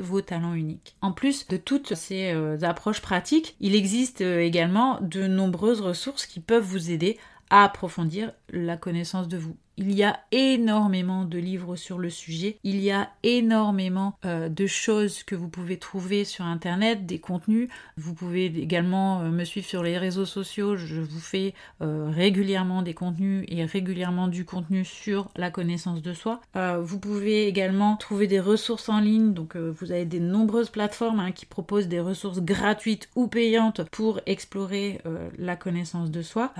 vos 0.00 0.20
talents 0.20 0.54
uniques. 0.54 0.94
En 1.00 1.12
plus 1.12 1.48
de 1.48 1.56
toutes 1.56 1.94
ces 1.94 2.32
approches 2.62 3.00
pratiques, 3.00 3.56
il 3.60 3.74
existe 3.74 4.20
également 4.20 4.98
de 5.00 5.26
nombreuses 5.26 5.80
ressources 5.80 6.26
qui 6.26 6.40
peuvent 6.40 6.64
vous 6.64 6.90
aider 6.90 7.18
à 7.50 7.64
approfondir 7.64 8.32
la 8.50 8.76
connaissance 8.76 9.28
de 9.28 9.38
vous. 9.38 9.56
Il 9.76 9.92
y 9.92 10.04
a 10.04 10.20
énormément 10.30 11.24
de 11.24 11.36
livres 11.36 11.74
sur 11.74 11.98
le 11.98 12.08
sujet, 12.08 12.58
il 12.62 12.80
y 12.80 12.92
a 12.92 13.10
énormément 13.24 14.16
euh, 14.24 14.48
de 14.48 14.68
choses 14.68 15.24
que 15.24 15.34
vous 15.34 15.48
pouvez 15.48 15.78
trouver 15.78 16.24
sur 16.24 16.44
Internet, 16.44 17.06
des 17.06 17.18
contenus. 17.18 17.68
Vous 17.96 18.14
pouvez 18.14 18.46
également 18.46 19.22
euh, 19.22 19.30
me 19.30 19.42
suivre 19.42 19.66
sur 19.66 19.82
les 19.82 19.98
réseaux 19.98 20.26
sociaux, 20.26 20.76
je 20.76 21.00
vous 21.00 21.18
fais 21.18 21.54
euh, 21.82 22.08
régulièrement 22.08 22.82
des 22.82 22.94
contenus 22.94 23.44
et 23.48 23.64
régulièrement 23.64 24.28
du 24.28 24.44
contenu 24.44 24.84
sur 24.84 25.28
la 25.34 25.50
connaissance 25.50 26.02
de 26.02 26.12
soi. 26.12 26.40
vous 26.54 27.00
pouvez 27.00 27.48
également 27.48 27.96
trouver 27.96 28.28
des 28.28 28.40
ressources 28.40 28.88
en 28.88 29.00
ligne, 29.00 29.32
donc 29.32 29.56
vous 29.56 29.90
avez 29.90 30.04
des 30.04 30.20
nombreuses 30.20 30.70
plateformes 30.70 31.18
hein, 31.18 31.32
qui 31.32 31.46
proposent 31.46 31.88
des 31.88 32.00
ressources 32.00 32.40
gratuites 32.40 33.08
ou 33.16 33.26
payantes 33.26 33.82
pour 33.90 34.20
explorer 34.26 35.00
la 35.38 35.56
connaissance 35.56 36.10
de 36.10 36.22
soi. 36.22 36.52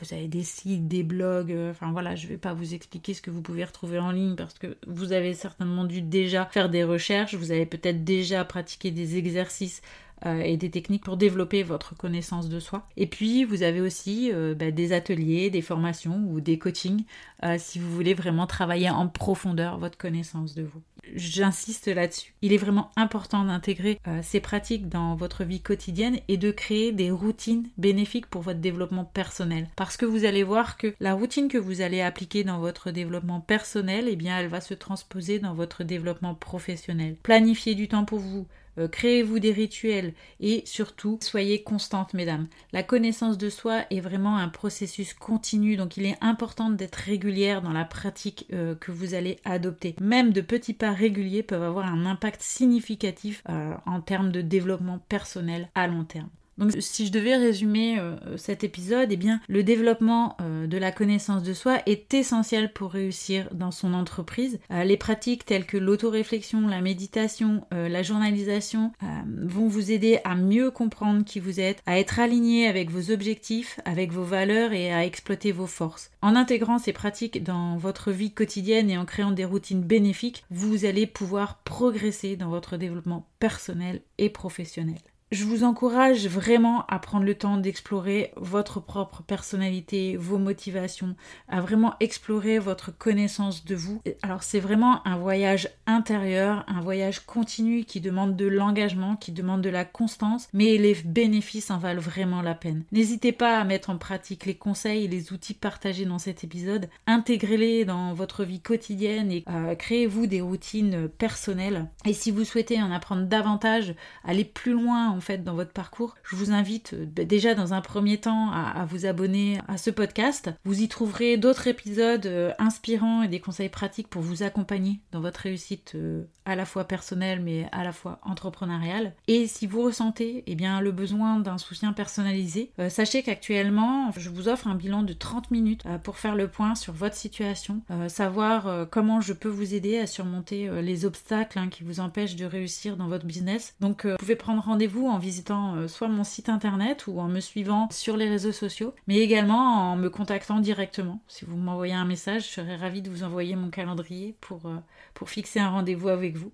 vous 0.00 0.14
avez 0.14 0.26
des 0.26 0.42
sites, 0.42 0.88
des 0.88 1.04
blogs, 1.04 1.56
enfin 1.70 1.92
voilà, 1.92 2.16
je 2.16 2.26
vais 2.26 2.36
pas 2.36 2.55
vous 2.56 2.74
expliquer 2.74 3.14
ce 3.14 3.22
que 3.22 3.30
vous 3.30 3.42
pouvez 3.42 3.64
retrouver 3.64 3.98
en 3.98 4.10
ligne 4.10 4.34
parce 4.34 4.54
que 4.54 4.76
vous 4.86 5.12
avez 5.12 5.34
certainement 5.34 5.84
dû 5.84 6.02
déjà 6.02 6.46
faire 6.46 6.68
des 6.68 6.84
recherches, 6.84 7.34
vous 7.34 7.52
avez 7.52 7.66
peut-être 7.66 8.04
déjà 8.04 8.44
pratiqué 8.44 8.90
des 8.90 9.16
exercices 9.16 9.82
euh, 10.26 10.40
et 10.40 10.56
des 10.56 10.70
techniques 10.70 11.04
pour 11.04 11.16
développer 11.16 11.62
votre 11.62 11.96
connaissance 11.96 12.48
de 12.48 12.58
soi. 12.58 12.86
Et 12.96 13.06
puis 13.06 13.44
vous 13.44 13.62
avez 13.62 13.80
aussi 13.80 14.30
euh, 14.32 14.54
bah, 14.54 14.70
des 14.70 14.92
ateliers, 14.92 15.50
des 15.50 15.62
formations 15.62 16.26
ou 16.28 16.40
des 16.40 16.58
coachings 16.58 17.04
euh, 17.44 17.56
si 17.58 17.78
vous 17.78 17.90
voulez 17.94 18.14
vraiment 18.14 18.46
travailler 18.46 18.90
en 18.90 19.06
profondeur 19.08 19.78
votre 19.78 19.96
connaissance 19.96 20.54
de 20.54 20.62
vous. 20.62 20.82
J'insiste 21.14 21.86
là-dessus. 21.86 22.34
Il 22.42 22.52
est 22.52 22.56
vraiment 22.56 22.90
important 22.96 23.44
d'intégrer 23.44 24.00
ces 24.22 24.40
pratiques 24.40 24.88
dans 24.88 25.14
votre 25.14 25.44
vie 25.44 25.60
quotidienne 25.60 26.18
et 26.26 26.36
de 26.36 26.50
créer 26.50 26.90
des 26.90 27.12
routines 27.12 27.68
bénéfiques 27.78 28.26
pour 28.26 28.42
votre 28.42 28.58
développement 28.58 29.04
personnel. 29.04 29.68
Parce 29.76 29.96
que 29.96 30.04
vous 30.04 30.24
allez 30.24 30.42
voir 30.42 30.76
que 30.76 30.96
la 30.98 31.14
routine 31.14 31.46
que 31.46 31.58
vous 31.58 31.80
allez 31.80 32.00
appliquer 32.00 32.42
dans 32.42 32.58
votre 32.58 32.90
développement 32.90 33.40
personnel, 33.40 34.06
eh 34.08 34.16
bien, 34.16 34.36
elle 34.36 34.48
va 34.48 34.60
se 34.60 34.74
transposer 34.74 35.38
dans 35.38 35.54
votre 35.54 35.84
développement 35.84 36.34
professionnel. 36.34 37.14
Planifiez 37.22 37.76
du 37.76 37.86
temps 37.86 38.04
pour 38.04 38.18
vous, 38.18 38.48
euh, 38.78 38.88
créez-vous 38.88 39.38
des 39.38 39.52
rituels 39.52 40.14
et 40.40 40.62
surtout 40.66 41.18
soyez 41.22 41.62
constante 41.62 42.14
mesdames. 42.14 42.48
La 42.72 42.82
connaissance 42.82 43.38
de 43.38 43.50
soi 43.50 43.84
est 43.90 44.00
vraiment 44.00 44.36
un 44.36 44.48
processus 44.48 45.14
continu 45.14 45.76
donc 45.76 45.96
il 45.96 46.06
est 46.06 46.18
important 46.20 46.70
d'être 46.70 46.96
régulière 46.96 47.62
dans 47.62 47.72
la 47.72 47.84
pratique 47.84 48.46
euh, 48.52 48.74
que 48.74 48.92
vous 48.92 49.14
allez 49.14 49.38
adopter. 49.44 49.94
Même 50.00 50.32
de 50.32 50.40
petits 50.40 50.74
pas 50.74 50.92
réguliers 50.92 51.42
peuvent 51.42 51.62
avoir 51.62 51.86
un 51.86 52.06
impact 52.06 52.40
significatif 52.42 53.42
euh, 53.48 53.74
en 53.86 54.00
termes 54.00 54.32
de 54.32 54.40
développement 54.40 54.98
personnel 55.08 55.68
à 55.74 55.86
long 55.86 56.04
terme. 56.04 56.28
Donc 56.58 56.72
si 56.78 57.06
je 57.06 57.12
devais 57.12 57.36
résumer 57.36 57.98
euh, 57.98 58.36
cet 58.36 58.64
épisode, 58.64 59.12
eh 59.12 59.16
bien 59.16 59.40
le 59.48 59.62
développement 59.62 60.36
euh, 60.40 60.66
de 60.66 60.78
la 60.78 60.90
connaissance 60.90 61.42
de 61.42 61.52
soi 61.52 61.78
est 61.86 62.14
essentiel 62.14 62.72
pour 62.72 62.92
réussir 62.92 63.48
dans 63.52 63.70
son 63.70 63.92
entreprise. 63.92 64.58
Euh, 64.70 64.84
les 64.84 64.96
pratiques 64.96 65.44
telles 65.44 65.66
que 65.66 65.76
l'autoréflexion, 65.76 66.66
la 66.66 66.80
méditation, 66.80 67.66
la 67.70 68.02
journalisation 68.02 68.92
vont 69.26 69.68
vous 69.68 69.90
aider 69.90 70.18
à 70.24 70.34
mieux 70.34 70.70
comprendre 70.70 71.24
qui 71.24 71.40
vous 71.40 71.60
êtes, 71.60 71.82
à 71.86 71.98
être 71.98 72.20
aligné 72.20 72.66
avec 72.66 72.90
vos 72.90 73.10
objectifs, 73.10 73.80
avec 73.84 74.12
vos 74.12 74.22
valeurs 74.22 74.72
et 74.72 74.92
à 74.92 75.04
exploiter 75.04 75.52
vos 75.52 75.66
forces. 75.66 76.10
En 76.22 76.36
intégrant 76.36 76.78
ces 76.78 76.92
pratiques 76.92 77.42
dans 77.42 77.76
votre 77.76 78.12
vie 78.12 78.32
quotidienne 78.32 78.90
et 78.90 78.98
en 78.98 79.04
créant 79.04 79.32
des 79.32 79.44
routines 79.44 79.82
bénéfiques, 79.82 80.44
vous 80.50 80.84
allez 80.84 81.06
pouvoir 81.06 81.58
progresser 81.64 82.36
dans 82.36 82.48
votre 82.48 82.76
développement 82.76 83.26
personnel 83.38 84.02
et 84.18 84.30
professionnel. 84.30 84.98
Je 85.32 85.42
vous 85.42 85.64
encourage 85.64 86.28
vraiment 86.28 86.86
à 86.86 87.00
prendre 87.00 87.24
le 87.24 87.34
temps 87.34 87.56
d'explorer 87.56 88.32
votre 88.36 88.78
propre 88.78 89.24
personnalité, 89.24 90.16
vos 90.16 90.38
motivations, 90.38 91.16
à 91.48 91.60
vraiment 91.60 91.94
explorer 91.98 92.60
votre 92.60 92.96
connaissance 92.96 93.64
de 93.64 93.74
vous. 93.74 94.00
Alors 94.22 94.44
c'est 94.44 94.60
vraiment 94.60 95.04
un 95.04 95.16
voyage 95.16 95.68
intérieur, 95.88 96.64
un 96.68 96.80
voyage 96.80 97.26
continu 97.26 97.82
qui 97.82 98.00
demande 98.00 98.36
de 98.36 98.46
l'engagement, 98.46 99.16
qui 99.16 99.32
demande 99.32 99.62
de 99.62 99.68
la 99.68 99.84
constance, 99.84 100.46
mais 100.52 100.78
les 100.78 100.94
bénéfices 100.94 101.72
en 101.72 101.78
valent 101.78 102.00
vraiment 102.00 102.40
la 102.40 102.54
peine. 102.54 102.84
N'hésitez 102.92 103.32
pas 103.32 103.58
à 103.58 103.64
mettre 103.64 103.90
en 103.90 103.98
pratique 103.98 104.46
les 104.46 104.54
conseils 104.54 105.06
et 105.06 105.08
les 105.08 105.32
outils 105.32 105.54
partagés 105.54 106.04
dans 106.04 106.20
cet 106.20 106.44
épisode, 106.44 106.88
intégrez-les 107.08 107.84
dans 107.84 108.14
votre 108.14 108.44
vie 108.44 108.60
quotidienne 108.60 109.32
et 109.32 109.42
euh, 109.48 109.74
créez-vous 109.74 110.28
des 110.28 110.40
routines 110.40 111.08
personnelles. 111.08 111.86
Et 112.04 112.12
si 112.12 112.30
vous 112.30 112.44
souhaitez 112.44 112.80
en 112.80 112.92
apprendre 112.92 113.26
davantage, 113.26 113.92
aller 114.22 114.44
plus 114.44 114.70
loin 114.70 115.15
en 115.16 115.20
fait 115.20 115.42
dans 115.42 115.54
votre 115.54 115.72
parcours, 115.72 116.14
je 116.22 116.36
vous 116.36 116.52
invite 116.52 116.92
euh, 116.92 117.06
bah, 117.06 117.24
déjà 117.24 117.54
dans 117.54 117.72
un 117.72 117.80
premier 117.80 118.18
temps 118.18 118.50
à, 118.52 118.84
vous 118.84 119.06
abonner 119.06 119.58
à 119.68 119.78
ce 119.78 119.90
podcast. 119.90 120.50
Vous 120.64 120.82
y 120.82 120.88
trouverez 120.88 121.36
d'autres 121.36 121.66
épisodes 121.66 122.26
euh, 122.26 122.52
inspirants 122.58 123.22
et 123.22 123.28
des 123.28 123.40
conseils 123.40 123.68
pratiques 123.68 124.08
pour 124.08 124.22
vous 124.22 124.42
accompagner 124.42 125.00
dans 125.12 125.20
votre 125.20 125.40
réussite 125.40 125.92
euh, 125.94 126.24
à 126.44 126.54
la 126.54 126.66
fois 126.66 126.84
personnelle 126.84 127.40
mais 127.42 127.66
à 127.72 127.82
la 127.82 127.92
fois 127.92 128.20
entrepreneuriale. 128.22 129.14
Et 129.26 129.46
si 129.46 129.66
vous 129.66 129.82
ressentez 129.82 130.44
eh 130.46 130.54
bien, 130.54 130.80
le 130.80 130.92
besoin 130.92 131.40
d'un 131.40 131.58
soutien 131.58 131.92
personnalisé, 131.92 132.70
sachez 132.88 133.22
qu'actuellement 133.22 134.10
je 134.16 134.28
vous 134.28 134.48
offre 134.48 134.68
un 134.68 134.74
bilan 134.74 135.02
de 135.02 135.12
30 135.12 135.50
minutes 135.50 135.84
pour 136.04 136.18
faire 136.18 136.34
le 136.34 136.48
point 136.48 136.74
sur 136.74 136.92
votre 136.92 137.16
situation, 137.16 137.80
savoir 138.08 138.88
comment 138.90 139.20
je 139.20 139.32
peux 139.32 139.48
vous 139.48 139.74
aider 139.74 139.98
à 139.98 140.06
surmonter 140.06 140.70
les 140.82 141.04
obstacles 141.04 141.58
hein, 141.58 141.68
qui 141.68 141.82
vous 141.82 142.00
empêchent 142.00 142.36
de 142.36 142.44
réussir 142.44 142.96
dans 142.96 143.08
votre 143.08 143.26
business. 143.26 143.74
Donc 143.80 144.06
vous 144.06 144.16
pouvez 144.16 144.36
prendre 144.36 144.62
rendez-vous 144.62 145.05
en 145.08 145.18
visitant 145.18 145.76
euh, 145.76 145.88
soit 145.88 146.08
mon 146.08 146.24
site 146.24 146.48
internet 146.48 147.06
ou 147.06 147.20
en 147.20 147.28
me 147.28 147.40
suivant 147.40 147.88
sur 147.90 148.16
les 148.16 148.28
réseaux 148.28 148.52
sociaux, 148.52 148.94
mais 149.06 149.18
également 149.18 149.92
en 149.92 149.96
me 149.96 150.08
contactant 150.08 150.60
directement. 150.60 151.20
Si 151.28 151.44
vous 151.44 151.56
m'envoyez 151.56 151.94
un 151.94 152.04
message, 152.04 152.44
je 152.44 152.48
serais 152.48 152.76
ravie 152.76 153.02
de 153.02 153.10
vous 153.10 153.22
envoyer 153.22 153.56
mon 153.56 153.70
calendrier 153.70 154.36
pour, 154.40 154.66
euh, 154.66 154.76
pour 155.14 155.30
fixer 155.30 155.60
un 155.60 155.70
rendez-vous 155.70 156.08
avec 156.08 156.36
vous. 156.36 156.52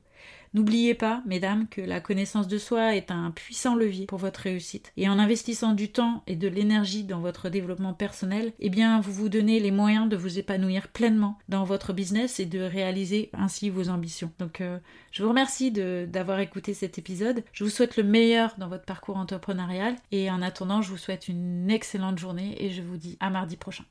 N'oubliez 0.55 0.95
pas, 0.95 1.23
mesdames, 1.25 1.67
que 1.69 1.81
la 1.81 2.01
connaissance 2.01 2.47
de 2.47 2.59
soi 2.59 2.95
est 2.95 3.11
un 3.11 3.31
puissant 3.31 3.75
levier 3.75 4.07
pour 4.07 4.19
votre 4.19 4.41
réussite. 4.41 4.93
Et 4.97 5.09
en 5.09 5.19
investissant 5.19 5.73
du 5.73 5.91
temps 5.91 6.23
et 6.27 6.37
de 6.37 6.49
l'énergie 6.49 7.05
dans 7.05 7.21
votre 7.21 7.49
développement 7.49 7.95
personnel, 7.95 8.53
eh 8.61 8.69
bien, 8.69 9.01
vous 9.01 9.13
vous 9.13 9.29
donnez 9.29 9.61
les 9.61 9.71
moyens 9.71 10.09
de 10.09 10.17
vous 10.17 10.39
épanouir 10.39 10.89
pleinement 10.89 11.39
dans 11.49 11.65
votre 11.65 11.93
business 11.93 12.39
et 12.39 12.47
de 12.47 12.61
réaliser 12.61 13.31
ainsi 13.33 13.71
vos 13.71 13.89
ambitions. 13.89 14.31
Donc, 14.39 14.61
euh, 14.61 14.79
je 15.11 15.23
vous 15.23 15.31
remercie 15.31 15.73
d'avoir 15.73 16.41
écouté 16.41 16.75
cet 16.75 16.99
épisode. 16.99 17.45
Je 17.53 17.65
vous 17.65 17.71
souhaite 17.71 17.97
le 17.97 18.03
meilleur 18.03 18.55
dans 18.59 18.69
votre 18.69 18.85
parcours 18.85 19.17
entrepreneurial. 19.17 19.97
Et 20.11 20.31
en 20.31 20.43
attendant, 20.43 20.83
je 20.83 20.91
vous 20.91 20.99
souhaite 20.99 21.29
une 21.29 21.71
excellente 21.71 22.19
journée 22.19 22.63
et 22.63 22.71
je 22.71 22.83
vous 22.83 22.97
dis 22.97 23.17
à 23.21 23.31
mardi 23.31 23.57
prochain. 23.57 23.85